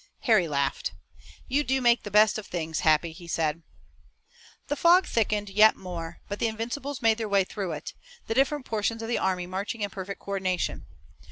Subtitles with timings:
[0.21, 0.93] Harry laughed.
[1.47, 3.61] "You do make the best of things, Happy," he said.
[4.67, 7.93] The fog thickened yet more, but the Invincibles made their sure way through it,
[8.25, 10.87] the different portions of the army marching in perfect coordination.